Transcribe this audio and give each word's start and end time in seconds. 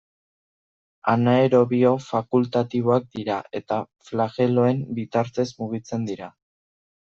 Anaerobio 1.11 1.91
fakultatiboak 2.07 3.07
dira 3.19 3.37
eta 3.61 3.79
flageloen 4.11 4.85
bitartez 5.01 5.49
mugitzen 5.65 6.13
dira. 6.13 6.35